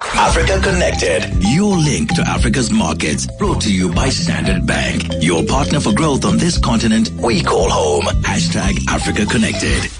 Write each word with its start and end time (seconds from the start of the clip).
Africa 0.00 0.60
Connected, 0.62 1.42
your 1.42 1.76
link 1.76 2.14
to 2.14 2.22
Africa's 2.22 2.70
markets. 2.70 3.26
Brought 3.38 3.60
to 3.62 3.72
you 3.72 3.92
by 3.92 4.08
Standard 4.08 4.66
Bank, 4.66 5.04
your 5.20 5.44
partner 5.44 5.80
for 5.80 5.92
growth 5.92 6.24
on 6.24 6.38
this 6.38 6.58
continent 6.58 7.10
we 7.10 7.42
call 7.42 7.68
home. 7.70 8.04
Hashtag 8.22 8.78
Africa 8.88 9.26
Connected. 9.26 9.90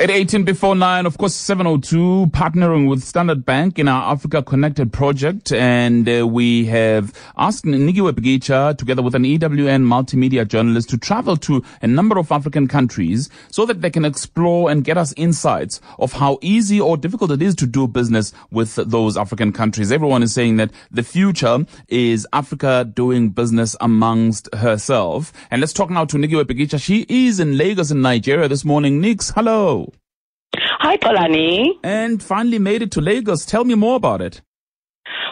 At 0.00 0.08
18 0.08 0.44
before 0.44 0.74
9, 0.74 1.04
of 1.04 1.18
course, 1.18 1.34
702, 1.34 2.28
partnering 2.32 2.88
with 2.88 3.02
Standard 3.04 3.44
Bank 3.44 3.78
in 3.78 3.86
our 3.86 4.10
Africa 4.10 4.42
Connected 4.42 4.94
project. 4.94 5.52
And 5.52 6.08
uh, 6.08 6.26
we 6.26 6.64
have 6.64 7.12
asked 7.36 7.66
Nikiwe 7.66 8.12
Bikitsha, 8.12 8.78
together 8.78 9.02
with 9.02 9.14
an 9.14 9.24
EWN 9.24 9.84
multimedia 9.84 10.48
journalist, 10.48 10.88
to 10.88 10.96
travel 10.96 11.36
to 11.36 11.62
a 11.82 11.86
number 11.86 12.18
of 12.18 12.32
African 12.32 12.66
countries 12.66 13.28
so 13.50 13.66
that 13.66 13.82
they 13.82 13.90
can 13.90 14.06
explore 14.06 14.70
and 14.70 14.84
get 14.84 14.96
us 14.96 15.12
insights 15.18 15.82
of 15.98 16.14
how 16.14 16.38
easy 16.40 16.80
or 16.80 16.96
difficult 16.96 17.30
it 17.30 17.42
is 17.42 17.54
to 17.56 17.66
do 17.66 17.86
business 17.86 18.32
with 18.50 18.76
those 18.76 19.18
African 19.18 19.52
countries. 19.52 19.92
Everyone 19.92 20.22
is 20.22 20.32
saying 20.32 20.56
that 20.56 20.70
the 20.90 21.02
future 21.02 21.66
is 21.88 22.26
Africa 22.32 22.90
doing 22.90 23.28
business 23.28 23.76
amongst 23.82 24.48
herself. 24.54 25.30
And 25.50 25.60
let's 25.60 25.74
talk 25.74 25.90
now 25.90 26.06
to 26.06 26.16
Nikiwe 26.16 26.44
Bikitsha. 26.44 26.80
She 26.80 27.04
is 27.10 27.38
in 27.38 27.58
Lagos 27.58 27.90
in 27.90 28.00
Nigeria 28.00 28.48
this 28.48 28.64
morning. 28.64 28.98
Nix, 29.02 29.28
hello. 29.32 29.89
Hi, 30.56 30.96
Polani. 30.96 31.78
And 31.82 32.22
finally 32.22 32.58
made 32.58 32.82
it 32.82 32.90
to 32.92 33.00
Lagos. 33.00 33.44
Tell 33.44 33.64
me 33.64 33.74
more 33.74 33.96
about 33.96 34.20
it. 34.20 34.40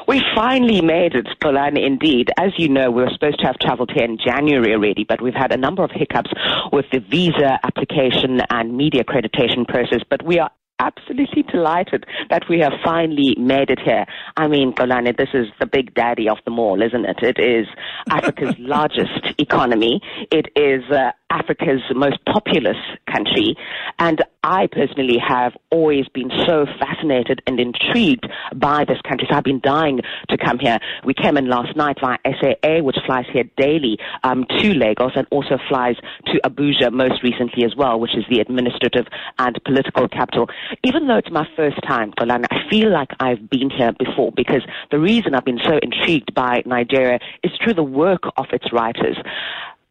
We 0.06 0.22
finally 0.34 0.80
made 0.80 1.14
it, 1.14 1.28
Polani, 1.40 1.84
indeed. 1.84 2.30
As 2.38 2.52
you 2.56 2.68
know, 2.68 2.90
we 2.90 3.02
were 3.02 3.10
supposed 3.12 3.40
to 3.40 3.46
have 3.46 3.58
traveled 3.58 3.90
here 3.94 4.04
in 4.04 4.16
January 4.16 4.72
already, 4.72 5.04
but 5.06 5.20
we've 5.20 5.34
had 5.34 5.52
a 5.52 5.56
number 5.56 5.84
of 5.84 5.90
hiccups 5.92 6.30
with 6.72 6.86
the 6.92 7.00
visa 7.00 7.58
application 7.62 8.40
and 8.48 8.76
media 8.76 9.04
accreditation 9.04 9.68
process. 9.68 10.00
But 10.08 10.24
we 10.24 10.38
are 10.38 10.50
absolutely 10.80 11.42
delighted 11.42 12.04
that 12.30 12.44
we 12.48 12.60
have 12.60 12.72
finally 12.84 13.34
made 13.38 13.68
it 13.68 13.80
here. 13.84 14.06
I 14.38 14.46
mean, 14.46 14.72
Golani, 14.72 15.16
this 15.16 15.30
is 15.34 15.48
the 15.58 15.66
big 15.66 15.94
daddy 15.94 16.28
of 16.28 16.38
them 16.44 16.60
all, 16.60 16.80
isn't 16.80 17.04
it? 17.04 17.18
It 17.22 17.40
is 17.40 17.66
Africa's 18.08 18.54
largest 18.60 19.34
economy. 19.36 20.00
It 20.30 20.46
is 20.54 20.88
uh, 20.92 21.10
Africa's 21.30 21.82
most 21.94 22.18
populous 22.24 22.76
country. 23.12 23.56
And 23.98 24.24
I 24.44 24.68
personally 24.70 25.18
have 25.18 25.52
always 25.70 26.06
been 26.08 26.30
so 26.46 26.66
fascinated 26.78 27.42
and 27.46 27.60
intrigued 27.60 28.26
by 28.54 28.84
this 28.84 28.98
country. 29.06 29.26
So 29.28 29.36
I've 29.36 29.44
been 29.44 29.60
dying 29.60 30.00
to 30.30 30.38
come 30.38 30.58
here. 30.58 30.78
We 31.04 31.14
came 31.14 31.36
in 31.36 31.48
last 31.48 31.76
night 31.76 31.98
via 32.00 32.16
SAA, 32.24 32.80
which 32.82 32.96
flies 33.04 33.26
here 33.32 33.44
daily 33.56 33.98
um, 34.22 34.46
to 34.60 34.72
Lagos 34.72 35.12
and 35.16 35.26
also 35.30 35.58
flies 35.68 35.96
to 36.26 36.40
Abuja 36.44 36.92
most 36.92 37.22
recently 37.22 37.64
as 37.64 37.74
well, 37.76 37.98
which 38.00 38.16
is 38.16 38.24
the 38.30 38.40
administrative 38.40 39.06
and 39.38 39.58
political 39.64 40.08
capital. 40.08 40.48
Even 40.84 41.08
though 41.08 41.18
it's 41.18 41.30
my 41.30 41.46
first 41.56 41.76
time, 41.86 42.12
Golana, 42.12 42.46
I 42.50 42.68
feel 42.70 42.90
like 42.90 43.10
I've 43.20 43.50
been 43.50 43.68
here 43.68 43.92
before 43.98 44.27
because 44.34 44.62
the 44.90 44.98
reason 44.98 45.34
I've 45.34 45.44
been 45.44 45.60
so 45.64 45.78
intrigued 45.82 46.34
by 46.34 46.62
Nigeria 46.66 47.18
is 47.42 47.52
through 47.62 47.74
the 47.74 47.82
work 47.82 48.22
of 48.36 48.46
its 48.52 48.72
writers. 48.72 49.16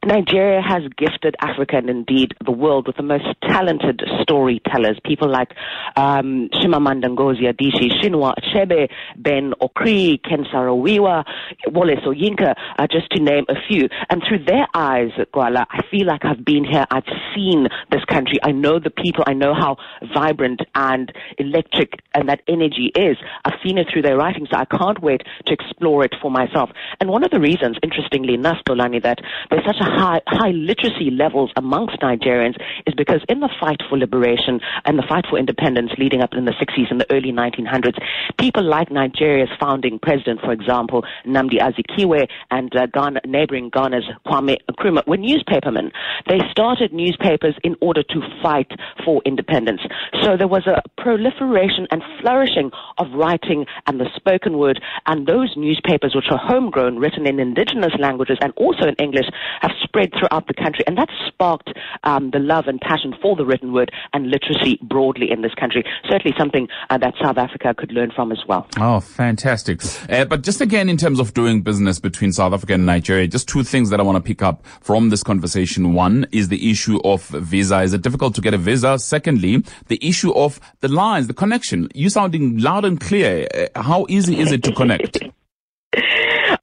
Nigeria 0.06 0.62
has 0.62 0.84
gifted 0.98 1.36
Africa 1.42 1.78
and 1.78 1.90
indeed 1.90 2.34
the 2.46 2.52
world 2.52 2.88
with 2.88 2.96
the 2.96 3.04
most 3.04 3.26
talented 3.42 4.02
storytellers. 4.22 4.98
People 5.04 5.30
like 5.30 5.52
um, 5.96 6.50
Chimamanda 6.54 7.06
Ngozi 7.06 7.52
Adichie, 7.52 7.92
Chinua 8.02 8.34
Achebe, 8.38 8.90
Ben 9.18 9.54
Okri, 9.62 10.22
Ken 10.24 10.46
Saro-Wiwa, 10.52 11.26
Wole 11.68 11.96
Soyinka, 12.06 12.56
uh, 12.80 12.88
just 12.90 13.10
to 13.12 13.22
name 13.22 13.46
a 13.50 13.56
few. 13.68 13.90
And 14.10 14.24
through 14.28 14.46
their 14.46 14.68
eyes, 14.74 15.12
Gwala, 15.34 15.66
I 15.72 15.82
feel 15.90 16.06
like 16.06 16.24
I've 16.24 16.46
been 16.46 16.64
here. 16.64 16.86
I've 16.90 17.04
seen 17.36 17.68
this 17.92 18.06
country. 18.06 18.38
I 18.44 18.52
know 18.52 18.80
the 18.80 18.92
people. 18.92 19.24
I 19.28 19.34
know 19.34 19.54
how 19.54 19.78
vibrant 20.14 20.62
and 20.76 21.12
electric 21.38 21.94
and 22.14 22.30
that 22.30 22.42
energy 22.48 22.92
is. 22.96 23.18
I've 23.44 23.60
seen 23.64 23.78
it 23.78 23.88
through 23.92 24.04
their 24.04 24.18
writing, 24.18 24.48
so 24.50 24.58
I 24.58 24.66
can't 24.66 25.02
wait 25.02 25.24
to 25.48 25.54
explore 25.54 26.06
it 26.06 26.16
for 26.22 26.32
myself. 26.32 26.70
And 27.02 27.10
one 27.10 27.24
of 27.24 27.32
the 27.32 27.40
reasons, 27.40 27.78
interestingly 27.84 28.36
enough, 28.36 28.58
Dolani, 28.68 29.02
that 29.04 29.20
there's 29.50 29.66
such 29.66 29.78
a 29.82 29.87
high, 29.88 30.22
high 30.28 30.52
literacy 30.52 31.12
levels 31.12 31.52
amongst 31.56 32.00
Nigerians 32.02 32.56
is 32.86 32.94
because 32.96 33.22
in 33.30 33.40
the 33.40 33.50
fight 33.60 33.82
for 33.90 33.98
liberation 33.98 34.60
and 34.86 34.98
the 34.98 35.04
fight 35.08 35.26
for 35.30 35.38
independence 35.38 35.92
leading 35.98 36.22
up 36.22 36.34
in 36.34 36.46
the 36.46 36.52
60s 36.52 36.90
and 36.92 37.00
the 37.00 37.12
early 37.12 37.32
1900s, 37.32 37.98
people 38.40 38.64
like 38.64 38.92
Nigeria's 38.92 39.50
founding 39.60 40.00
president, 40.00 40.42
for 40.42 40.52
example, 40.52 41.04
Nnamdi 41.26 41.60
Azikiwe 41.60 42.28
and 42.52 42.76
uh, 42.76 42.88
Ghana, 42.88 43.22
neighboring 43.26 43.70
Ghana's 43.70 44.06
Kwame 44.26 44.58
Nkrumah 44.72 45.08
were 45.08 45.18
newspapermen. 45.18 45.92
They 46.28 46.40
started 46.52 46.94
newspapers 46.94 47.56
in 47.64 47.76
order 47.82 48.04
to 48.04 48.22
fight 48.42 48.72
for 49.06 49.22
independence. 49.26 49.82
So 50.24 50.38
there 50.38 50.48
was 50.48 50.68
a 50.68 50.82
proliferation 51.02 51.88
and 51.92 52.04
flourishing 52.22 52.72
of 52.98 53.08
writing 53.14 53.66
and 53.86 54.00
the 54.00 54.08
spoken 54.16 54.58
word 54.58 54.82
and 55.06 55.28
those 55.28 55.54
newspapers 55.56 56.16
which 56.16 56.26
are 56.32 56.38
homegrown, 56.38 56.98
written 56.98 57.28
in 57.28 57.40
indigenous 57.40 57.94
languages 58.00 58.38
and 58.42 58.54
also 58.58 58.88
in 58.88 58.96
English 58.96 59.28
have 59.62 59.72
spread 59.84 60.12
throughout 60.18 60.48
the 60.48 60.54
country, 60.54 60.84
and 60.88 60.98
that 60.98 61.10
sparked 61.28 61.72
um, 62.04 62.32
the 62.32 62.40
love 62.40 62.66
and 62.68 62.80
passion 62.82 63.14
for 63.22 63.36
the 63.36 63.46
written 63.46 63.74
word 63.74 63.92
and 64.14 64.30
literacy 64.30 64.80
broadly 64.82 65.32
in 65.32 65.42
this 65.42 65.54
country. 65.56 65.84
Certainly 66.10 66.36
something 66.38 66.68
uh, 66.90 66.98
that 66.98 67.14
South 67.22 67.38
Africa 67.38 67.74
could 67.78 67.92
learn 67.92 68.12
from 68.16 68.32
as 68.32 68.40
well. 68.48 68.68
Oh, 68.80 69.00
fantastic. 69.00 69.82
Uh, 70.10 70.26
but 70.26 70.44
just 70.44 70.62
again, 70.62 70.90
in 70.90 70.98
terms 70.98 71.20
of 71.20 71.34
doing 71.34 71.62
business 71.62 72.00
between 72.00 72.32
South 72.32 72.54
Africa 72.54 72.74
and 72.74 72.86
Nigeria, 72.86 73.28
just 73.28 73.48
two 73.48 73.64
things 73.64 73.90
that 73.90 74.00
I 74.00 74.04
want 74.04 74.18
to 74.18 74.28
pick 74.28 74.42
up 74.42 74.66
from 74.82 75.10
this 75.10 75.24
conversation. 75.24 75.94
One 75.94 76.28
is 76.32 76.50
the 76.50 76.70
issue 76.70 77.00
of 77.04 77.28
visa. 77.28 77.82
Is 77.82 77.94
it 77.94 78.02
difficult 78.02 78.36
to 78.36 78.42
get 78.42 78.54
a 78.54 78.58
visa? 78.58 78.98
Secondly, 79.00 79.64
the 79.88 80.00
issue 80.02 80.34
of 80.34 80.60
the 80.82 80.88
lines, 80.88 81.28
the 81.28 81.34
connection. 81.34 81.90
You 81.94 82.10
sounding 82.10 82.58
loud 82.58 82.86
and 82.86 83.00
clear. 83.00 83.48
Uh, 83.54 83.82
how 83.82 84.06
easy 84.10 84.40
is 84.40 84.52
it 84.52 84.64
to 84.64 84.74
connect? 84.74 85.20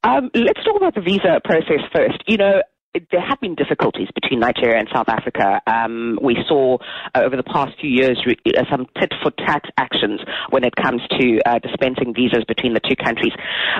Um, 0.04 0.30
let's 0.34 0.62
talk 0.62 0.76
about 0.76 0.94
the 0.94 1.00
visa 1.00 1.40
process 1.44 1.80
first. 1.94 2.22
You 2.26 2.36
know, 2.36 2.62
there 3.10 3.20
have 3.20 3.40
been 3.40 3.54
difficulties 3.54 4.08
between 4.14 4.40
Nigeria 4.40 4.78
and 4.78 4.88
South 4.94 5.08
Africa. 5.08 5.60
Um, 5.66 6.18
we 6.22 6.36
saw 6.48 6.78
uh, 7.14 7.22
over 7.24 7.36
the 7.36 7.42
past 7.42 7.72
few 7.80 7.90
years 7.90 8.22
re- 8.24 8.38
uh, 8.56 8.62
some 8.70 8.86
tit 9.00 9.12
for 9.22 9.32
tat 9.32 9.62
actions 9.78 10.20
when 10.50 10.64
it 10.64 10.74
comes 10.76 11.02
to 11.18 11.40
uh, 11.44 11.58
dispensing 11.58 12.14
visas 12.14 12.44
between 12.46 12.74
the 12.74 12.80
two 12.80 12.94
countries. 12.96 13.32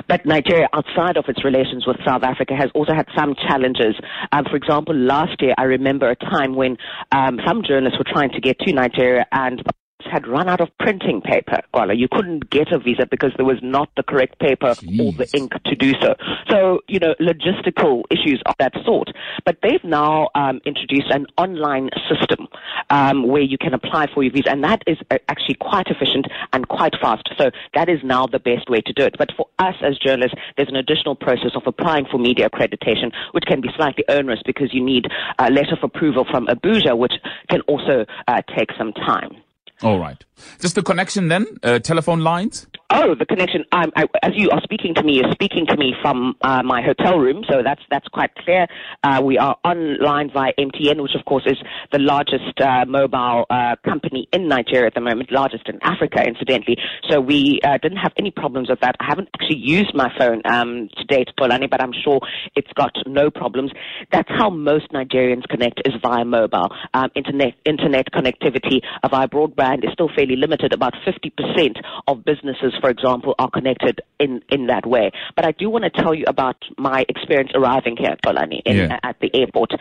But 0.07 0.25
Nigeria, 0.25 0.67
outside 0.73 1.17
of 1.17 1.25
its 1.29 1.43
relations 1.45 1.87
with 1.87 1.97
South 2.05 2.23
Africa, 2.23 2.55
has 2.55 2.69
also 2.75 2.93
had 2.93 3.07
some 3.17 3.35
challenges. 3.47 3.95
Um, 4.31 4.43
for 4.49 4.57
example, 4.57 4.95
last 4.95 5.41
year, 5.41 5.53
I 5.57 5.63
remember 5.63 6.09
a 6.09 6.15
time 6.15 6.55
when 6.55 6.77
um, 7.11 7.39
some 7.47 7.63
journalists 7.63 7.97
were 7.97 8.11
trying 8.11 8.31
to 8.31 8.41
get 8.41 8.59
to 8.59 8.73
Nigeria 8.73 9.25
and 9.31 9.63
had 10.11 10.27
run 10.27 10.49
out 10.49 10.61
of 10.61 10.69
printing 10.79 11.21
paper, 11.21 11.59
Gwala. 11.73 11.97
You 11.97 12.07
couldn't 12.11 12.49
get 12.49 12.71
a 12.71 12.79
visa 12.79 13.05
because 13.09 13.31
there 13.37 13.45
was 13.45 13.59
not 13.61 13.89
the 13.95 14.03
correct 14.03 14.39
paper 14.39 14.67
Jeez. 14.67 14.99
or 14.99 15.11
the 15.13 15.29
ink 15.37 15.53
to 15.65 15.75
do 15.75 15.93
so. 16.01 16.15
So, 16.49 16.81
you 16.87 16.99
know, 16.99 17.15
logistical 17.19 18.03
issues 18.11 18.41
of 18.45 18.55
that 18.59 18.73
sort. 18.85 19.09
But 19.45 19.57
they've 19.63 19.83
now 19.83 20.29
um, 20.35 20.61
introduced 20.65 21.09
an 21.11 21.25
online 21.37 21.89
system 22.09 22.47
um, 22.89 23.27
where 23.27 23.41
you 23.41 23.57
can 23.57 23.73
apply 23.73 24.07
for 24.13 24.23
your 24.23 24.33
visa, 24.33 24.51
and 24.51 24.63
that 24.63 24.81
is 24.87 24.97
uh, 25.11 25.17
actually 25.29 25.55
quite 25.55 25.87
efficient 25.87 26.27
and 26.53 26.67
quite 26.67 26.93
fast. 27.01 27.29
So 27.37 27.51
that 27.73 27.89
is 27.89 27.99
now 28.03 28.27
the 28.27 28.39
best 28.39 28.69
way 28.69 28.81
to 28.81 28.93
do 28.93 29.03
it. 29.03 29.15
But 29.17 29.29
for 29.35 29.47
us 29.59 29.75
as 29.81 29.97
journalists, 29.97 30.37
there's 30.57 30.69
an 30.69 30.75
additional 30.75 31.15
process 31.15 31.51
of 31.55 31.63
applying 31.65 32.05
for 32.11 32.17
media 32.17 32.49
accreditation, 32.49 33.11
which 33.31 33.45
can 33.45 33.61
be 33.61 33.69
slightly 33.75 34.03
onerous 34.09 34.41
because 34.45 34.73
you 34.73 34.83
need 34.83 35.05
a 35.39 35.49
letter 35.51 35.73
of 35.73 35.83
approval 35.83 36.25
from 36.29 36.47
Abuja, 36.47 36.97
which 36.97 37.13
can 37.49 37.61
also 37.61 38.05
uh, 38.27 38.41
take 38.57 38.69
some 38.77 38.93
time. 38.93 39.37
All 39.81 39.99
right. 39.99 40.23
Just 40.59 40.75
the 40.75 40.83
connection 40.83 41.27
then, 41.27 41.45
uh, 41.63 41.79
telephone 41.79 42.21
lines? 42.21 42.67
Oh, 42.91 43.15
the 43.15 43.25
connection. 43.25 43.65
I, 43.71 43.87
as 44.21 44.33
you 44.35 44.51
are 44.51 44.61
speaking 44.61 44.93
to 44.93 45.03
me, 45.03 45.13
you're 45.13 45.31
speaking 45.31 45.65
to 45.65 45.75
me 45.75 45.95
from 46.03 46.35
uh, 46.41 46.61
my 46.61 46.83
hotel 46.83 47.17
room, 47.17 47.43
so 47.49 47.63
that's 47.63 47.81
that's 47.89 48.07
quite 48.09 48.35
clear. 48.35 48.67
Uh, 49.03 49.21
we 49.23 49.39
are 49.39 49.57
online 49.63 50.29
via 50.31 50.53
MTN, 50.59 51.01
which 51.01 51.15
of 51.15 51.25
course 51.25 51.43
is 51.47 51.57
the 51.91 51.97
largest 51.97 52.61
uh, 52.61 52.85
mobile 52.87 53.45
uh, 53.49 53.75
company 53.83 54.27
in 54.33 54.47
Nigeria 54.47 54.85
at 54.85 54.93
the 54.93 55.01
moment, 55.01 55.31
largest 55.31 55.67
in 55.67 55.79
Africa, 55.81 56.23
incidentally. 56.27 56.77
So 57.09 57.19
we 57.19 57.59
uh, 57.63 57.79
didn't 57.79 57.97
have 57.97 58.13
any 58.19 58.29
problems 58.29 58.69
with 58.69 58.81
that. 58.81 58.95
I 58.99 59.05
haven't 59.05 59.29
actually 59.33 59.57
used 59.57 59.95
my 59.95 60.11
phone 60.19 60.43
um, 60.45 60.87
to 60.95 61.03
date, 61.05 61.29
Polani, 61.37 61.65
but 61.65 61.81
I'm 61.81 61.93
sure 62.03 62.19
it's 62.55 62.71
got 62.73 62.95
no 63.07 63.31
problems. 63.31 63.71
That's 64.11 64.29
how 64.29 64.51
most 64.51 64.91
Nigerians 64.91 65.47
connect 65.49 65.81
is 65.85 65.93
via 66.03 66.23
mobile. 66.23 66.69
Um, 66.93 67.09
internet 67.15 67.55
internet 67.65 68.11
connectivity 68.11 68.81
via 69.09 69.27
broadband 69.27 69.85
is 69.85 69.91
still 69.93 70.09
fairly 70.15 70.35
limited. 70.35 70.71
About 70.71 70.93
50% 71.03 71.81
of 72.07 72.23
businesses 72.23 72.74
for 72.79 72.89
example, 72.89 73.35
are 73.39 73.49
connected 73.49 74.01
in, 74.19 74.41
in 74.49 74.67
that 74.67 74.85
way. 74.85 75.11
But 75.35 75.45
I 75.45 75.51
do 75.51 75.69
want 75.69 75.83
to 75.83 75.89
tell 75.89 76.13
you 76.13 76.25
about 76.27 76.57
my 76.77 77.05
experience 77.07 77.51
arriving 77.53 77.97
here 77.97 78.11
at 78.11 78.21
Polani 78.21 78.61
in, 78.65 78.77
yeah. 78.77 78.99
at 79.03 79.19
the 79.19 79.33
airport. 79.33 79.71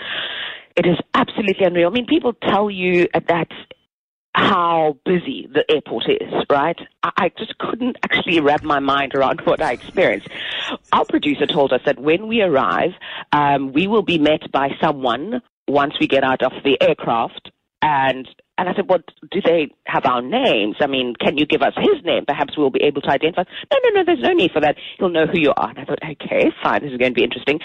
It 0.77 0.87
is 0.87 0.97
absolutely 1.15 1.65
unreal. 1.65 1.89
I 1.89 1.93
mean, 1.93 2.07
people 2.07 2.33
tell 2.33 2.71
you 2.71 3.09
that 3.13 3.49
how 4.35 4.99
busy 5.05 5.49
the 5.53 5.65
airport 5.71 6.09
is, 6.09 6.33
right? 6.51 6.79
I, 7.03 7.11
I 7.17 7.31
just 7.39 7.57
couldn't 7.59 7.97
actually 8.03 8.41
wrap 8.41 8.65
my 8.65 8.81
mind 8.81 9.15
around 9.15 9.41
what 9.43 9.63
I 9.63 9.73
experienced. 9.73 10.29
Our 10.93 11.05
producer 11.05 11.47
told 11.47 11.73
us 11.73 11.81
that 11.87 12.01
when 12.01 12.27
we 12.27 12.43
arrive, 12.43 12.91
um, 13.33 13.73
we 13.73 13.87
will 13.87 14.03
be 14.03 14.19
met 14.19 14.51
by 14.51 14.71
someone 14.81 15.41
once 15.69 15.95
we 16.01 16.09
get 16.09 16.25
out 16.25 16.43
of 16.43 16.53
the 16.65 16.77
aircraft 16.83 17.53
and 17.81 18.29
and 18.57 18.69
I 18.69 18.75
said, 18.75 18.89
well, 18.89 19.01
do 19.31 19.41
they 19.45 19.69
have 19.87 20.05
our 20.07 20.23
names? 20.23 20.77
I 20.81 20.87
mean, 20.87 21.15
can 21.19 21.37
you 21.37 21.45
give 21.45 21.63
us 21.63 21.73
his 21.77 22.05
name? 22.05 22.25
Perhaps 22.25 22.57
we'll 22.57 22.71
be 22.71 22.83
able 22.83 23.03
to 23.03 23.11
identify. 23.11 23.43
No, 23.73 23.79
no, 23.85 23.91
no, 23.91 24.05
there's 24.05 24.21
no 24.21 24.33
need 24.33 24.53
for 24.53 24.61
that. 24.61 24.77
He'll 24.99 25.09
know 25.09 25.27
who 25.27 25.41
you 25.41 25.53
are. 25.57 25.71
And 25.71 25.79
I 25.79 25.85
thought, 25.85 25.99
okay, 26.03 26.53
fine, 26.63 26.83
this 26.83 26.93
is 26.93 26.99
going 26.99 27.13
to 27.13 27.15
be 27.15 27.25
interesting. 27.25 27.59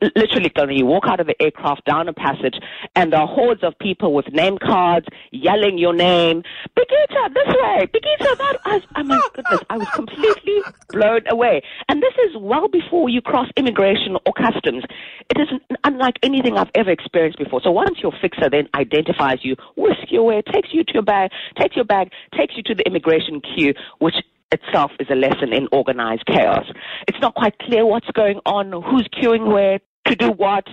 Literally, 0.00 0.50
you 0.76 0.86
walk 0.86 1.04
out 1.06 1.20
of 1.20 1.26
the 1.26 1.40
aircraft 1.42 1.84
down 1.84 2.08
a 2.08 2.12
passage, 2.12 2.54
and 2.96 3.12
there 3.12 3.20
are 3.20 3.26
hordes 3.26 3.62
of 3.62 3.78
people 3.78 4.14
with 4.14 4.32
name 4.32 4.56
cards 4.58 5.06
yelling 5.30 5.76
your 5.76 5.92
name. 5.92 6.42
Bigita, 6.76 7.34
this 7.34 7.54
way. 7.62 7.86
Bigita, 7.86 8.38
that. 8.38 8.56
I 8.64 8.80
oh 8.96 9.02
my 9.02 9.20
goodness, 9.34 9.60
I 9.68 9.76
was 9.76 9.88
completely 9.90 10.60
blown 10.88 11.22
away. 11.28 11.62
And 11.88 12.02
this 12.02 12.14
is 12.26 12.36
well 12.38 12.68
before 12.68 13.08
you 13.08 13.20
cross 13.20 13.48
immigration 13.56 14.16
or 14.26 14.32
customs. 14.32 14.84
It 15.28 15.38
is 15.40 15.48
unlike 15.84 16.18
anything 16.22 16.56
I've 16.56 16.70
ever 16.74 16.90
experienced 16.90 17.38
before. 17.38 17.60
So 17.62 17.70
once 17.70 17.98
your 18.02 18.12
fixer 18.20 18.48
then 18.50 18.68
identifies 18.74 19.38
you, 19.42 19.56
whisk 19.76 20.10
your 20.10 20.29
takes 20.52 20.68
you 20.72 20.84
to 20.84 20.92
your 20.94 21.02
bag, 21.02 21.30
takes 21.58 21.76
your 21.76 21.84
bag, 21.84 22.10
takes 22.36 22.56
you 22.56 22.62
to 22.64 22.74
the 22.74 22.84
immigration 22.86 23.40
queue, 23.40 23.74
which 23.98 24.14
itself 24.52 24.90
is 24.98 25.06
a 25.10 25.14
lesson 25.14 25.52
in 25.52 25.68
organized 25.72 26.24
chaos. 26.26 26.66
It's 27.06 27.20
not 27.20 27.34
quite 27.34 27.58
clear 27.58 27.86
what's 27.86 28.10
going 28.12 28.40
on, 28.46 28.72
who's 28.72 29.08
queuing 29.08 29.52
where, 29.52 29.80
to 30.06 30.16
do 30.16 30.30
what, 30.32 30.66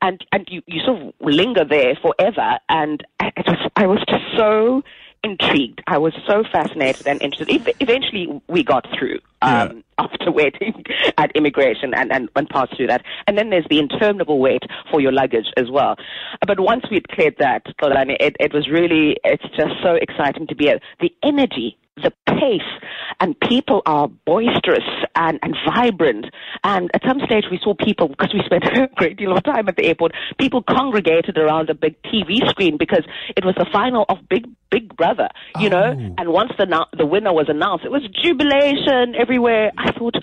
and 0.00 0.24
and 0.32 0.46
you, 0.50 0.62
you 0.66 0.80
sort 0.84 1.00
of 1.00 1.12
linger 1.20 1.64
there 1.68 1.96
forever. 2.02 2.58
And 2.68 3.02
it 3.20 3.46
was 3.46 3.70
I 3.76 3.86
was 3.86 4.02
just 4.08 4.24
so 4.36 4.82
intrigued. 5.24 5.82
I 5.86 5.98
was 5.98 6.14
so 6.26 6.42
fascinated 6.50 7.06
and 7.06 7.22
interested. 7.22 7.50
E- 7.50 7.74
eventually, 7.80 8.40
we 8.48 8.64
got 8.64 8.86
through 8.98 9.20
um, 9.40 9.76
yeah. 9.76 9.82
after 9.98 10.30
waiting 10.30 10.84
at 11.18 11.30
immigration 11.34 11.94
and, 11.94 12.12
and, 12.12 12.28
and 12.34 12.48
passed 12.48 12.76
through 12.76 12.88
that. 12.88 13.02
And 13.26 13.38
then 13.38 13.50
there's 13.50 13.66
the 13.70 13.78
interminable 13.78 14.38
wait 14.38 14.62
for 14.90 15.00
your 15.00 15.12
luggage 15.12 15.46
as 15.56 15.70
well. 15.70 15.96
But 16.46 16.60
once 16.60 16.84
we'd 16.90 17.08
cleared 17.08 17.36
that, 17.38 17.62
it, 17.66 18.36
it 18.40 18.52
was 18.52 18.68
really, 18.68 19.16
it's 19.24 19.44
just 19.56 19.74
so 19.82 19.94
exciting 19.94 20.46
to 20.48 20.54
be 20.54 20.70
at 20.70 20.82
the 21.00 21.12
energy 21.22 21.76
the 22.02 22.12
pace 22.26 22.60
and 23.20 23.38
people 23.40 23.82
are 23.86 24.08
boisterous 24.08 24.84
and, 25.14 25.38
and 25.42 25.56
vibrant. 25.66 26.26
And 26.64 26.90
at 26.94 27.02
some 27.06 27.20
stage 27.24 27.44
we 27.50 27.58
saw 27.62 27.74
people, 27.74 28.08
because 28.08 28.32
we 28.34 28.42
spent 28.44 28.64
a 28.66 28.88
great 28.96 29.16
deal 29.16 29.36
of 29.36 29.42
time 29.44 29.68
at 29.68 29.76
the 29.76 29.84
airport, 29.84 30.12
people 30.38 30.62
congregated 30.62 31.38
around 31.38 31.70
a 31.70 31.74
big 31.74 32.00
TV 32.02 32.48
screen 32.48 32.76
because 32.76 33.04
it 33.36 33.44
was 33.44 33.54
the 33.56 33.66
final 33.72 34.04
of 34.08 34.18
Big 34.28 34.46
Big 34.70 34.96
Brother, 34.96 35.28
you 35.58 35.68
oh. 35.68 35.70
know. 35.70 36.14
And 36.18 36.32
once 36.32 36.52
the 36.58 36.86
the 36.96 37.06
winner 37.06 37.32
was 37.32 37.46
announced, 37.48 37.84
it 37.84 37.90
was 37.90 38.02
jubilation 38.22 39.14
everywhere. 39.14 39.70
I 39.76 39.92
thought, 39.92 40.16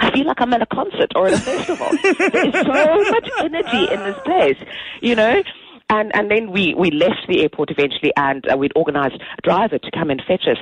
I 0.00 0.12
feel 0.12 0.26
like 0.26 0.40
I'm 0.40 0.52
at 0.52 0.62
a 0.62 0.66
concert 0.66 1.12
or 1.16 1.26
at 1.26 1.34
a 1.34 1.38
festival. 1.38 1.88
there 2.02 2.46
is 2.46 2.54
so 2.54 3.10
much 3.10 3.30
energy 3.40 3.92
in 3.92 4.00
this 4.00 4.18
place, 4.24 4.58
you 5.02 5.14
know. 5.14 5.42
And, 5.88 6.10
and 6.14 6.30
then 6.30 6.50
we, 6.50 6.74
we 6.74 6.90
left 6.90 7.26
the 7.28 7.42
airport 7.42 7.70
eventually 7.70 8.12
and 8.16 8.44
uh, 8.50 8.56
we'd 8.56 8.72
organized 8.74 9.14
a 9.14 9.42
driver 9.42 9.78
to 9.78 9.90
come 9.92 10.10
and 10.10 10.20
fetch 10.26 10.44
us. 10.48 10.58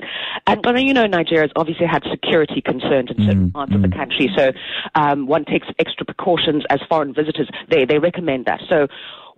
And, 0.46 0.60
but 0.62 0.78
you 0.82 0.92
know, 0.92 1.06
Nigeria's 1.06 1.52
obviously 1.56 1.86
had 1.86 2.02
security 2.10 2.60
concerns 2.60 3.10
in 3.10 3.24
certain 3.24 3.48
mm, 3.48 3.52
parts 3.52 3.72
mm. 3.72 3.76
of 3.76 3.82
the 3.82 3.88
mm. 3.88 3.96
country. 3.96 4.30
So, 4.36 4.52
um, 4.94 5.26
one 5.26 5.46
takes 5.46 5.66
extra 5.78 6.04
precautions 6.04 6.64
as 6.68 6.80
foreign 6.88 7.14
visitors. 7.14 7.48
They, 7.70 7.86
they 7.86 7.98
recommend 7.98 8.44
that. 8.46 8.60
So, 8.68 8.88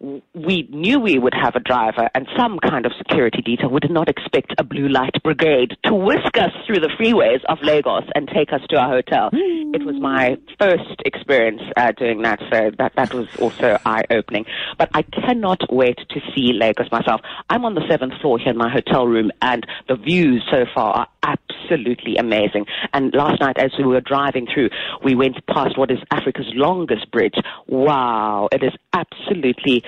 we 0.00 0.68
knew 0.70 1.00
we 1.00 1.18
would 1.18 1.34
have 1.34 1.54
a 1.56 1.60
driver 1.60 2.08
and 2.14 2.28
some 2.36 2.58
kind 2.58 2.86
of 2.86 2.92
security 2.98 3.42
detail. 3.42 3.70
We 3.70 3.80
did 3.80 3.90
not 3.90 4.08
expect 4.08 4.54
a 4.58 4.64
blue 4.64 4.88
light 4.88 5.14
brigade 5.22 5.76
to 5.84 5.94
whisk 5.94 6.36
us 6.36 6.52
through 6.66 6.80
the 6.80 6.90
freeways 7.00 7.42
of 7.48 7.58
Lagos 7.62 8.04
and 8.14 8.28
take 8.28 8.52
us 8.52 8.60
to 8.70 8.76
our 8.76 8.88
hotel. 8.88 9.30
It 9.32 9.84
was 9.84 9.96
my 9.96 10.36
first 10.58 11.02
experience 11.04 11.62
uh, 11.76 11.92
doing 11.92 12.22
that, 12.22 12.40
so 12.50 12.70
that, 12.78 12.92
that 12.96 13.14
was 13.14 13.26
also 13.40 13.78
eye-opening. 13.84 14.44
But 14.78 14.90
I 14.94 15.02
cannot 15.02 15.60
wait 15.72 15.98
to 16.10 16.20
see 16.34 16.52
Lagos 16.52 16.90
myself. 16.90 17.20
I'm 17.48 17.64
on 17.64 17.74
the 17.74 17.86
seventh 17.88 18.14
floor 18.20 18.38
here 18.38 18.50
in 18.50 18.58
my 18.58 18.70
hotel 18.70 19.06
room, 19.06 19.30
and 19.42 19.66
the 19.88 19.96
views 19.96 20.42
so 20.50 20.66
far 20.74 20.94
are 20.94 21.08
absolutely 21.26 22.16
amazing. 22.16 22.66
And 22.92 23.14
last 23.14 23.40
night, 23.40 23.58
as 23.58 23.72
we 23.78 23.84
were 23.84 24.00
driving 24.00 24.46
through, 24.52 24.70
we 25.04 25.14
went 25.14 25.44
past 25.46 25.78
what 25.78 25.90
is 25.90 25.98
Africa's 26.10 26.50
longest 26.54 27.10
bridge. 27.10 27.34
Wow, 27.66 28.48
it 28.52 28.62
is 28.62 28.72
absolutely 28.92 29.82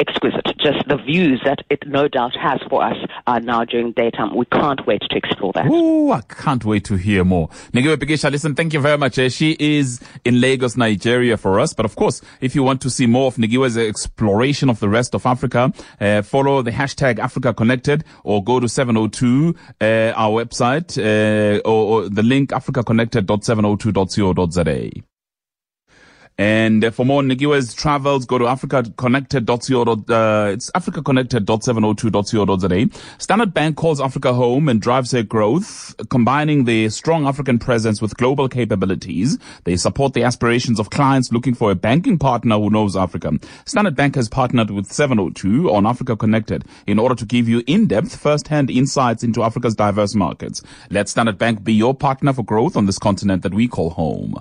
exquisite. 0.00 0.46
Just 0.58 0.86
the 0.88 0.96
views 0.96 1.40
that 1.44 1.58
it 1.70 1.86
no 1.86 2.08
doubt 2.08 2.36
has 2.36 2.60
for 2.68 2.82
us 2.82 2.96
uh, 3.26 3.38
now 3.38 3.64
during 3.64 3.92
daytime. 3.92 4.34
We 4.36 4.46
can't 4.46 4.86
wait 4.86 5.02
to 5.10 5.16
explore 5.16 5.52
that. 5.54 5.66
Oh, 5.68 6.12
I 6.12 6.22
can't 6.22 6.64
wait 6.64 6.84
to 6.86 6.96
hear 6.96 7.24
more. 7.24 7.48
Nikiwe 7.72 7.96
Bikitsha, 7.96 8.30
listen, 8.30 8.54
thank 8.54 8.72
you 8.72 8.80
very 8.80 8.98
much. 8.98 9.18
Uh, 9.18 9.28
she 9.28 9.56
is 9.58 10.00
in 10.24 10.40
Lagos, 10.40 10.76
Nigeria 10.76 11.36
for 11.36 11.60
us. 11.60 11.72
But 11.74 11.84
of 11.84 11.96
course, 11.96 12.22
if 12.40 12.54
you 12.54 12.62
want 12.62 12.80
to 12.82 12.90
see 12.90 13.06
more 13.06 13.26
of 13.26 13.36
Nikiwe's 13.36 13.76
exploration 13.76 14.70
of 14.70 14.80
the 14.80 14.88
rest 14.88 15.14
of 15.14 15.26
Africa, 15.26 15.72
uh, 16.00 16.22
follow 16.22 16.62
the 16.62 16.70
hashtag 16.70 17.18
Africa 17.18 17.52
Connected 17.52 18.04
or 18.24 18.42
go 18.42 18.60
to 18.60 18.68
702, 18.68 19.54
uh, 19.80 20.12
our 20.16 20.44
website, 20.44 20.83
uh, 20.98 21.60
or, 21.64 22.02
or 22.02 22.08
the 22.08 22.22
link 22.22 22.50
africaconnected.702.co.za. 22.50 24.90
And 26.36 26.84
uh, 26.84 26.90
for 26.90 27.06
more 27.06 27.22
Nikiwe's 27.22 27.74
travels, 27.74 28.26
go 28.26 28.38
to 28.38 28.46
africaconnected.co. 28.46 30.12
Uh, 30.12 30.50
it's 30.50 30.68
africaconnected.702.co.za. 30.72 33.00
Standard 33.18 33.54
Bank 33.54 33.76
calls 33.76 34.00
Africa 34.00 34.32
home 34.32 34.68
and 34.68 34.82
drives 34.82 35.12
their 35.12 35.22
growth, 35.22 35.94
combining 36.10 36.64
their 36.64 36.90
strong 36.90 37.28
African 37.28 37.60
presence 37.60 38.02
with 38.02 38.16
global 38.16 38.48
capabilities. 38.48 39.38
They 39.62 39.76
support 39.76 40.14
the 40.14 40.24
aspirations 40.24 40.80
of 40.80 40.90
clients 40.90 41.30
looking 41.30 41.54
for 41.54 41.70
a 41.70 41.76
banking 41.76 42.18
partner 42.18 42.58
who 42.58 42.68
knows 42.68 42.96
Africa. 42.96 43.38
Standard 43.64 43.94
Bank 43.94 44.16
has 44.16 44.28
partnered 44.28 44.70
with 44.70 44.90
702 44.90 45.70
on 45.70 45.86
Africa 45.86 46.16
Connected 46.16 46.64
in 46.86 46.98
order 46.98 47.14
to 47.14 47.24
give 47.24 47.48
you 47.48 47.62
in-depth, 47.68 48.16
first-hand 48.16 48.70
insights 48.70 49.22
into 49.22 49.44
Africa's 49.44 49.76
diverse 49.76 50.16
markets. 50.16 50.62
Let 50.90 51.08
Standard 51.08 51.38
Bank 51.38 51.62
be 51.62 51.74
your 51.74 51.94
partner 51.94 52.32
for 52.32 52.42
growth 52.42 52.76
on 52.76 52.86
this 52.86 52.98
continent 52.98 53.44
that 53.44 53.54
we 53.54 53.68
call 53.68 53.90
home. 53.90 54.34